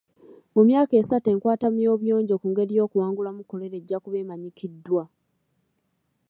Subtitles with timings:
[0.53, 5.03] Mu myaka esatu enkwatamu y'obuyonjo ku ngeri y'okuwangulamu kolera ejja kuba emanyikiddwa.